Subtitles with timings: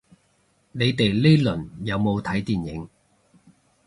[0.71, 2.89] 你哋呢輪有冇睇電影